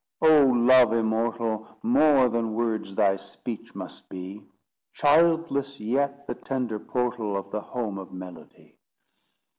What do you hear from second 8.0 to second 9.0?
melody.